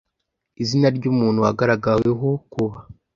[0.61, 2.77] izina ry umuntu wagaragaweho kuba